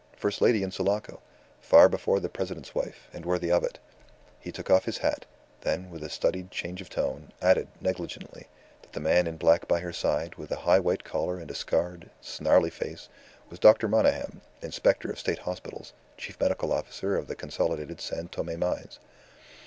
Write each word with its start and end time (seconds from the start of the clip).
First 0.17 0.41
lady 0.41 0.63
in 0.63 0.71
Sulaco 0.71 1.21
far 1.61 1.87
before 1.87 2.19
the 2.19 2.27
President's 2.27 2.73
wife. 2.73 3.07
And 3.13 3.23
worthy 3.23 3.51
of 3.51 3.63
it." 3.63 3.77
He 4.39 4.51
took 4.51 4.71
off 4.71 4.85
his 4.85 4.97
hat; 4.97 5.27
then, 5.61 5.91
with 5.91 6.03
a 6.03 6.09
studied 6.09 6.49
change 6.49 6.81
of 6.81 6.89
tone, 6.89 7.31
added, 7.39 7.67
negligently, 7.79 8.47
that 8.81 8.93
the 8.93 8.99
man 8.99 9.27
in 9.27 9.37
black 9.37 9.67
by 9.67 9.79
her 9.81 9.93
side, 9.93 10.33
with 10.37 10.49
a 10.49 10.55
high 10.65 10.79
white 10.79 11.03
collar 11.03 11.37
and 11.37 11.51
a 11.51 11.53
scarred, 11.53 12.09
snarly 12.19 12.71
face, 12.71 13.09
was 13.47 13.59
Dr. 13.59 13.87
Monygham, 13.87 14.41
Inspector 14.63 15.07
of 15.07 15.19
State 15.19 15.37
Hospitals, 15.37 15.93
chief 16.17 16.39
medical 16.41 16.73
officer 16.73 17.15
of 17.15 17.27
the 17.27 17.35
Consolidated 17.35 18.01
San 18.01 18.27
Tome 18.29 18.57
mines. 18.57 18.97